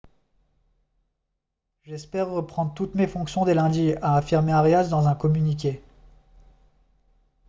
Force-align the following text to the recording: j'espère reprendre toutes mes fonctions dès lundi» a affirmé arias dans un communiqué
j'espère 1.83 2.27
reprendre 2.31 2.73
toutes 2.73 2.95
mes 2.95 3.05
fonctions 3.05 3.45
dès 3.45 3.53
lundi» 3.53 3.93
a 4.01 4.15
affirmé 4.15 4.51
arias 4.51 4.87
dans 4.89 5.07
un 5.07 5.13
communiqué 5.13 5.83